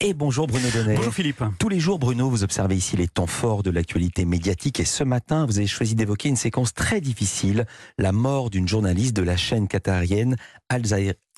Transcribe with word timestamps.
Et 0.00 0.14
bonjour 0.14 0.46
Bruno 0.46 0.68
Donnet. 0.72 0.96
Bonjour 0.96 1.14
Philippe. 1.14 1.42
Tous 1.58 1.68
les 1.68 1.80
jours, 1.80 1.98
Bruno, 1.98 2.28
vous 2.28 2.44
observez 2.44 2.76
ici 2.76 2.96
les 2.96 3.08
temps 3.08 3.26
forts 3.26 3.62
de 3.62 3.70
l'actualité 3.70 4.24
médiatique 4.24 4.80
et 4.80 4.84
ce 4.84 5.04
matin, 5.04 5.46
vous 5.46 5.58
avez 5.58 5.66
choisi 5.66 5.94
d'évoquer 5.94 6.28
une 6.28 6.36
séquence 6.36 6.74
très 6.74 7.00
difficile, 7.00 7.66
la 7.98 8.12
mort 8.12 8.50
d'une 8.50 8.68
journaliste 8.68 9.14
de 9.16 9.22
la 9.22 9.36
chaîne 9.36 9.68
qatarienne 9.68 10.36
Al 10.68 10.82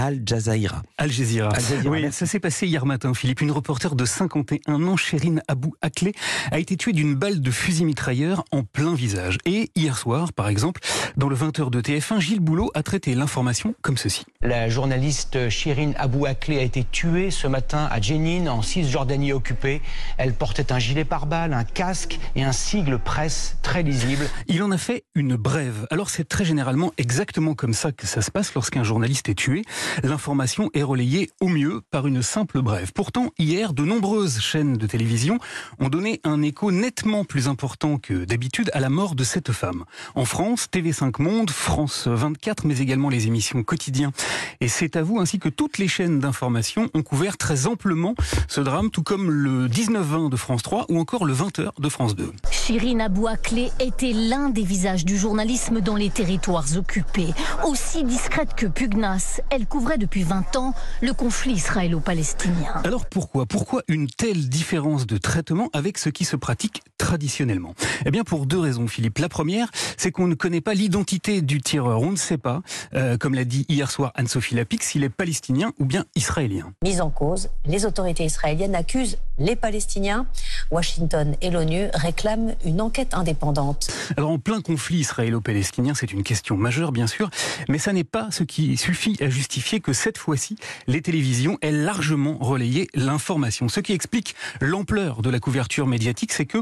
Al 0.00 0.22
Jazeera. 0.24 0.82
Al 0.96 1.12
Jazeera. 1.12 1.50
oui, 1.84 2.10
ça 2.10 2.24
s'est 2.24 2.40
passé 2.40 2.66
hier 2.66 2.86
matin, 2.86 3.12
Philippe. 3.12 3.42
Une 3.42 3.50
reporter 3.50 3.94
de 3.94 4.06
51 4.06 4.82
ans, 4.86 4.96
Sherine 4.96 5.42
Abou 5.46 5.74
Akleh, 5.82 6.14
a 6.50 6.58
été 6.58 6.78
tuée 6.78 6.94
d'une 6.94 7.14
balle 7.14 7.42
de 7.42 7.50
fusil 7.50 7.84
mitrailleur 7.84 8.44
en 8.50 8.62
plein 8.62 8.94
visage. 8.94 9.36
Et 9.44 9.70
hier 9.74 9.98
soir, 9.98 10.32
par 10.32 10.48
exemple, 10.48 10.80
dans 11.18 11.28
le 11.28 11.36
20h 11.36 11.68
de 11.68 11.82
TF1, 11.82 12.18
Gilles 12.18 12.40
Boulot 12.40 12.70
a 12.72 12.82
traité 12.82 13.14
l'information 13.14 13.74
comme 13.82 13.98
ceci. 13.98 14.24
La 14.40 14.70
journaliste 14.70 15.50
Sherine 15.50 15.92
Abou 15.98 16.24
Akleh 16.24 16.58
a 16.58 16.62
été 16.62 16.82
tuée 16.90 17.30
ce 17.30 17.46
matin 17.46 17.86
à 17.90 18.00
Jenin, 18.00 18.46
en 18.46 18.62
Cisjordanie 18.62 19.34
occupée. 19.34 19.82
Elle 20.16 20.32
portait 20.32 20.72
un 20.72 20.78
gilet 20.78 21.04
pare-balles, 21.04 21.52
un 21.52 21.64
casque 21.64 22.18
et 22.36 22.42
un 22.42 22.52
sigle 22.52 22.98
presse 22.98 23.58
très 23.60 23.82
lisible. 23.82 24.24
Il 24.46 24.62
en 24.62 24.70
a 24.70 24.78
fait 24.78 25.04
une 25.14 25.36
brève. 25.36 25.86
Alors 25.90 26.08
c'est 26.08 26.26
très 26.26 26.46
généralement 26.46 26.90
exactement 26.96 27.54
comme 27.54 27.74
ça 27.74 27.92
que 27.92 28.06
ça 28.06 28.22
se 28.22 28.30
passe 28.30 28.54
lorsqu'un 28.54 28.82
journaliste 28.82 29.28
est 29.28 29.34
tué. 29.34 29.62
L'information 30.02 30.70
est 30.74 30.82
relayée 30.82 31.30
au 31.40 31.48
mieux 31.48 31.82
par 31.90 32.06
une 32.06 32.22
simple 32.22 32.62
brève. 32.62 32.92
Pourtant, 32.94 33.30
hier, 33.38 33.72
de 33.72 33.84
nombreuses 33.84 34.40
chaînes 34.40 34.76
de 34.76 34.86
télévision 34.86 35.38
ont 35.78 35.88
donné 35.88 36.20
un 36.24 36.42
écho 36.42 36.70
nettement 36.70 37.24
plus 37.24 37.48
important 37.48 37.98
que 37.98 38.24
d'habitude 38.24 38.70
à 38.74 38.80
la 38.80 38.88
mort 38.88 39.14
de 39.14 39.24
cette 39.24 39.52
femme. 39.52 39.84
En 40.14 40.24
France, 40.24 40.68
TV5 40.72 41.20
Monde, 41.22 41.50
France 41.50 42.06
24, 42.06 42.64
mais 42.64 42.78
également 42.78 43.08
les 43.08 43.26
émissions 43.26 43.62
quotidiens 43.62 44.12
et 44.60 44.68
C'est 44.68 44.96
à 44.96 45.02
vous, 45.02 45.18
ainsi 45.18 45.38
que 45.38 45.48
toutes 45.48 45.78
les 45.78 45.88
chaînes 45.88 46.20
d'information 46.20 46.88
ont 46.94 47.02
couvert 47.02 47.36
très 47.36 47.66
amplement 47.66 48.14
ce 48.48 48.60
drame, 48.60 48.90
tout 48.90 49.02
comme 49.02 49.30
le 49.30 49.68
19-20 49.68 50.30
de 50.30 50.36
France 50.36 50.62
3 50.62 50.86
ou 50.88 50.98
encore 50.98 51.24
le 51.24 51.34
20h 51.34 51.70
de 51.78 51.88
France 51.88 52.14
2. 52.14 52.32
Chirine 52.50 53.00
Abouaklé 53.00 53.70
était 53.80 54.12
l'un 54.12 54.50
des 54.50 54.62
visages 54.62 55.04
du 55.04 55.18
journalisme 55.18 55.80
dans 55.80 55.96
les 55.96 56.10
territoires 56.10 56.76
occupés. 56.76 57.28
Aussi 57.64 58.04
discrète 58.04 58.54
que 58.54 58.66
pugnace, 58.66 59.40
elle 59.50 59.66
couvrait 59.70 59.98
depuis 59.98 60.24
20 60.24 60.56
ans 60.56 60.74
le 61.00 61.14
conflit 61.14 61.52
israélo-palestinien. 61.52 62.82
Alors 62.84 63.06
pourquoi 63.06 63.46
Pourquoi 63.46 63.82
une 63.86 64.08
telle 64.08 64.48
différence 64.48 65.06
de 65.06 65.16
traitement 65.16 65.70
avec 65.72 65.96
ce 65.96 66.10
qui 66.10 66.24
se 66.24 66.34
pratique 66.34 66.82
traditionnellement? 66.98 67.74
Eh 68.04 68.10
bien 68.10 68.24
pour 68.24 68.46
deux 68.46 68.58
raisons, 68.58 68.88
Philippe. 68.88 69.18
La 69.18 69.28
première, 69.28 69.70
c'est 69.96 70.10
qu'on 70.10 70.26
ne 70.26 70.34
connaît 70.34 70.60
pas 70.60 70.74
l'identité 70.74 71.40
du 71.40 71.62
tireur. 71.62 72.02
On 72.02 72.10
ne 72.10 72.16
sait 72.16 72.36
pas, 72.36 72.62
euh, 72.94 73.16
comme 73.16 73.34
l'a 73.34 73.44
dit 73.44 73.64
hier 73.68 73.90
soir 73.92 74.10
Anne-Sophie 74.16 74.56
Lapix, 74.56 74.88
s'il 74.88 75.04
est 75.04 75.08
palestinien 75.08 75.72
ou 75.78 75.84
bien 75.84 76.04
israélien. 76.16 76.72
Mise 76.82 77.00
en 77.00 77.10
cause, 77.10 77.48
les 77.64 77.86
autorités 77.86 78.24
israéliennes 78.24 78.74
accusent 78.74 79.18
les 79.40 79.56
Palestiniens. 79.56 80.26
Washington 80.70 81.34
et 81.40 81.50
l'ONU 81.50 81.88
réclament 81.94 82.54
une 82.64 82.80
enquête 82.80 83.14
indépendante. 83.14 83.88
Alors 84.16 84.30
en 84.30 84.38
plein 84.38 84.60
conflit 84.60 84.98
israélo-palestinien, 84.98 85.94
c'est 85.94 86.12
une 86.12 86.22
question 86.22 86.56
majeure 86.56 86.92
bien 86.92 87.08
sûr, 87.08 87.30
mais 87.68 87.78
ça 87.78 87.92
n'est 87.92 88.04
pas 88.04 88.28
ce 88.30 88.44
qui 88.44 88.76
suffit 88.76 89.16
à 89.20 89.28
justifier 89.28 89.80
que 89.80 89.92
cette 89.92 90.18
fois-ci, 90.18 90.56
les 90.86 91.02
télévisions 91.02 91.58
aient 91.62 91.72
largement 91.72 92.36
relayé 92.38 92.86
l'information. 92.94 93.68
Ce 93.68 93.80
qui 93.80 93.92
explique 93.92 94.36
l'ampleur 94.60 95.22
de 95.22 95.30
la 95.30 95.40
couverture 95.40 95.86
médiatique, 95.86 96.32
c'est 96.32 96.46
que 96.46 96.58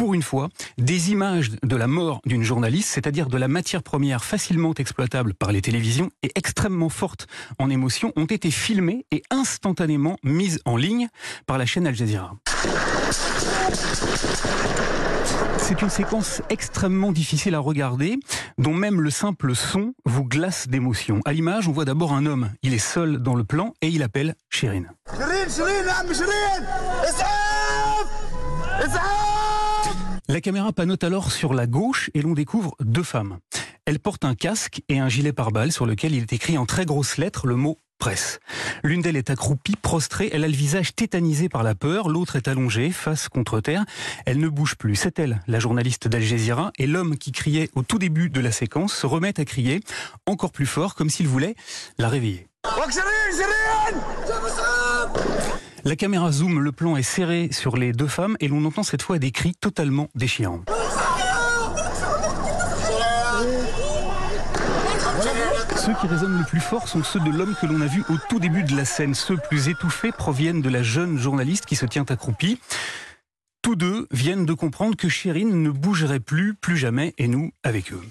pour 0.00 0.14
une 0.14 0.22
fois, 0.22 0.48
des 0.78 1.10
images 1.10 1.50
de 1.62 1.76
la 1.76 1.86
mort 1.86 2.22
d'une 2.24 2.42
journaliste, 2.42 2.88
c'est-à-dire 2.88 3.28
de 3.28 3.36
la 3.36 3.48
matière 3.48 3.82
première 3.82 4.24
facilement 4.24 4.72
exploitable 4.78 5.34
par 5.34 5.52
les 5.52 5.60
télévisions 5.60 6.08
et 6.22 6.32
extrêmement 6.36 6.88
forte 6.88 7.26
en 7.58 7.68
émotion, 7.68 8.10
ont 8.16 8.24
été 8.24 8.50
filmées 8.50 9.04
et 9.10 9.22
instantanément 9.28 10.16
mises 10.24 10.58
en 10.64 10.78
ligne 10.78 11.08
par 11.44 11.58
la 11.58 11.66
chaîne 11.66 11.86
Al 11.86 11.94
Jazeera. 11.94 12.34
C'est 15.58 15.82
une 15.82 15.90
séquence 15.90 16.40
extrêmement 16.48 17.12
difficile 17.12 17.54
à 17.54 17.58
regarder, 17.58 18.18
dont 18.56 18.74
même 18.74 19.02
le 19.02 19.10
simple 19.10 19.54
son 19.54 19.92
vous 20.06 20.24
glace 20.24 20.66
d'émotion. 20.66 21.20
À 21.26 21.34
l'image, 21.34 21.68
on 21.68 21.72
voit 21.72 21.84
d'abord 21.84 22.14
un 22.14 22.24
homme. 22.24 22.50
Il 22.62 22.72
est 22.72 22.78
seul 22.78 23.18
dans 23.18 23.34
le 23.34 23.44
plan 23.44 23.74
et 23.82 23.88
il 23.88 24.02
appelle 24.02 24.34
Chérine. 24.48 24.90
La 30.40 30.42
caméra 30.42 30.72
panote 30.72 31.04
alors 31.04 31.32
sur 31.32 31.52
la 31.52 31.66
gauche 31.66 32.08
et 32.14 32.22
l'on 32.22 32.32
découvre 32.32 32.74
deux 32.80 33.02
femmes. 33.02 33.40
Elles 33.84 33.98
portent 33.98 34.24
un 34.24 34.34
casque 34.34 34.80
et 34.88 34.98
un 34.98 35.10
gilet 35.10 35.34
pare-balles 35.34 35.70
sur 35.70 35.84
lequel 35.84 36.14
il 36.14 36.22
est 36.22 36.32
écrit 36.32 36.56
en 36.56 36.64
très 36.64 36.86
grosses 36.86 37.18
lettres 37.18 37.46
le 37.46 37.56
mot 37.56 37.76
presse. 37.98 38.40
L'une 38.82 39.02
d'elles 39.02 39.18
est 39.18 39.28
accroupie, 39.28 39.76
prostrée, 39.76 40.30
elle 40.32 40.42
a 40.42 40.48
le 40.48 40.54
visage 40.54 40.94
tétanisé 40.94 41.50
par 41.50 41.62
la 41.62 41.74
peur, 41.74 42.08
l'autre 42.08 42.36
est 42.36 42.48
allongée, 42.48 42.90
face 42.90 43.28
contre 43.28 43.60
terre, 43.60 43.84
elle 44.24 44.38
ne 44.38 44.48
bouge 44.48 44.76
plus. 44.76 44.96
C'est 44.96 45.18
elle, 45.18 45.42
la 45.46 45.60
journaliste 45.60 46.08
d'Al 46.08 46.22
Jazeera, 46.22 46.72
et 46.78 46.86
l'homme 46.86 47.18
qui 47.18 47.32
criait 47.32 47.68
au 47.74 47.82
tout 47.82 47.98
début 47.98 48.30
de 48.30 48.40
la 48.40 48.50
séquence 48.50 48.94
se 48.94 49.06
remet 49.06 49.38
à 49.38 49.44
crier 49.44 49.80
encore 50.24 50.52
plus 50.52 50.64
fort, 50.64 50.94
comme 50.94 51.10
s'il 51.10 51.28
voulait 51.28 51.54
la 51.98 52.08
réveiller. 52.08 52.46
La 55.84 55.96
caméra 55.96 56.30
zoom, 56.30 56.60
le 56.60 56.72
plan 56.72 56.96
est 56.96 57.02
serré 57.02 57.48
sur 57.52 57.76
les 57.76 57.92
deux 57.92 58.06
femmes 58.06 58.36
et 58.40 58.48
l'on 58.48 58.64
entend 58.66 58.82
cette 58.82 59.02
fois 59.02 59.18
des 59.18 59.30
cris 59.30 59.54
totalement 59.54 60.08
déchirants. 60.14 60.62
Ceux 65.76 65.94
qui 65.94 66.06
résonnent 66.06 66.38
le 66.38 66.44
plus 66.44 66.60
fort 66.60 66.86
sont 66.86 67.02
ceux 67.02 67.20
de 67.20 67.30
l'homme 67.30 67.54
que 67.58 67.66
l'on 67.66 67.80
a 67.80 67.86
vu 67.86 68.04
au 68.10 68.16
tout 68.28 68.38
début 68.38 68.62
de 68.62 68.76
la 68.76 68.84
scène. 68.84 69.14
Ceux 69.14 69.38
plus 69.38 69.68
étouffés 69.68 70.12
proviennent 70.12 70.60
de 70.60 70.68
la 70.68 70.82
jeune 70.82 71.16
journaliste 71.16 71.64
qui 71.64 71.76
se 71.76 71.86
tient 71.86 72.04
accroupie. 72.08 72.60
Tous 73.62 73.76
deux 73.76 74.06
viennent 74.10 74.44
de 74.44 74.52
comprendre 74.52 74.96
que 74.96 75.08
Chérine 75.08 75.62
ne 75.62 75.70
bougerait 75.70 76.20
plus, 76.20 76.54
plus 76.54 76.76
jamais, 76.76 77.14
et 77.16 77.28
nous 77.28 77.52
avec 77.62 77.92
eux. 77.92 78.02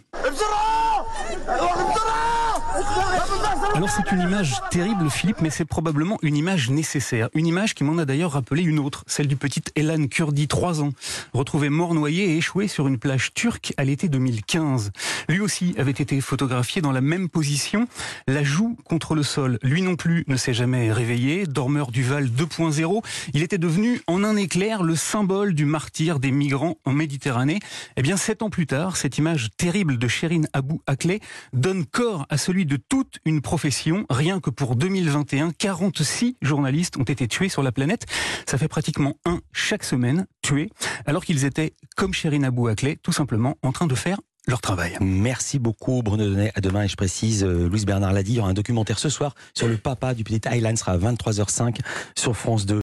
Alors 3.80 3.92
c'est 3.92 4.12
une 4.12 4.20
image 4.20 4.56
terrible, 4.72 5.10
Philippe, 5.10 5.40
mais 5.40 5.50
c'est 5.50 5.64
probablement 5.64 6.18
une 6.22 6.36
image 6.36 6.70
nécessaire. 6.70 7.30
Une 7.34 7.48
image 7.48 7.76
qui 7.76 7.86
m'en 7.86 7.98
a 7.98 8.04
d'ailleurs 8.04 8.34
rappelé 8.34 8.62
une 8.62 8.78
autre, 8.78 9.06
celle 9.08 9.28
du 9.28 9.38
petit 9.38 9.62
Elan 9.78 10.08
Kurdi, 10.08 10.50
3 10.50 10.84
ans, 10.84 10.90
retrouvé 11.32 11.70
mort 11.70 11.94
noyé 11.94 12.26
et 12.26 12.36
échoué 12.36 12.68
sur 12.68 12.90
une 12.90 13.00
plage 13.00 13.34
turque 13.34 13.72
à 13.78 13.86
l'été 13.86 14.10
2015. 14.10 14.92
Lui 15.30 15.40
aussi 15.40 15.76
avait 15.78 15.92
été 15.92 16.20
photographié 16.20 16.82
dans 16.82 16.92
la 16.92 17.00
même 17.00 17.30
position, 17.30 17.88
la 18.28 18.44
joue 18.44 18.76
contre 18.84 19.16
le 19.16 19.24
sol. 19.24 19.58
Lui 19.64 19.82
non 19.82 19.96
plus 19.96 20.26
ne 20.28 20.36
s'est 20.36 20.54
jamais 20.54 20.92
réveillé, 20.92 21.46
dormeur 21.46 21.92
du 21.92 22.04
Val 22.04 22.26
2.0. 22.26 23.02
Il 23.34 23.44
était 23.44 23.58
devenu 23.58 24.02
en 24.08 24.26
un 24.26 24.36
éclair 24.36 24.84
le 24.84 24.98
symbole 24.98 25.54
du 25.54 25.64
martyr 25.64 26.20
des 26.20 26.32
migrants 26.32 26.76
en 26.84 26.92
Méditerranée. 26.92 27.60
Eh 27.96 28.02
bien, 28.02 28.18
sept 28.18 28.44
ans 28.44 28.50
plus 28.50 28.68
tard, 28.68 28.98
cette 28.98 29.18
image 29.18 29.52
terrible 29.56 29.98
de 29.98 30.08
Sherine 30.10 30.50
Abou 30.52 30.82
Akleh 30.86 31.22
donne 31.54 31.86
corps 31.86 32.26
à 32.30 32.38
celui 32.38 32.66
de 32.66 32.76
toute 32.76 33.20
une 33.24 33.42
profession. 33.42 33.69
Rien 34.10 34.40
que 34.40 34.50
pour 34.50 34.76
2021, 34.76 35.52
46 35.52 36.38
journalistes 36.42 36.98
ont 36.98 37.04
été 37.04 37.28
tués 37.28 37.50
sur 37.50 37.64
la 37.64 37.72
planète. 37.72 38.06
Ça 38.46 38.58
fait 38.58 38.68
pratiquement 38.68 39.16
un 39.26 39.40
chaque 39.52 39.84
semaine 39.84 40.26
tués, 40.42 40.70
alors 41.06 41.24
qu'ils 41.24 41.46
étaient, 41.46 41.74
comme 41.96 42.14
Sherine 42.14 42.46
Abou 42.46 42.70
tout 43.02 43.12
simplement 43.12 43.56
en 43.64 43.72
train 43.72 43.88
de 43.88 43.96
faire 43.96 44.20
leur 44.48 44.62
travail. 44.62 44.98
Merci 45.00 45.60
beaucoup 45.60 46.02
Bruno 46.02 46.26
Donnet. 46.26 46.52
À 46.56 46.62
demain 46.62 46.84
et 46.84 46.88
je 46.88 46.96
précise, 46.96 47.44
euh, 47.44 47.70
Louise 47.70 47.86
Bernard 47.86 48.14
l'a 48.14 48.24
dit, 48.24 48.34
il 48.34 48.36
y 48.38 48.40
aura 48.40 48.50
un 48.50 48.54
documentaire 48.54 48.98
ce 48.98 49.10
soir 49.10 49.36
sur 49.54 49.68
le 49.68 49.78
papa 49.78 50.14
du 50.14 50.24
petit 50.24 50.42
Highland, 50.48 50.76
sera 50.76 50.94
à 50.94 50.98
23h05 50.98 51.78
sur 52.16 52.36
France 52.36 52.66
2. 52.66 52.78